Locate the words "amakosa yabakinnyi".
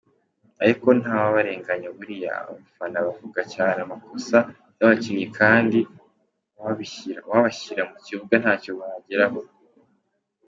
3.85-5.27